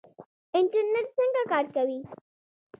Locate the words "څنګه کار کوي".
1.17-1.99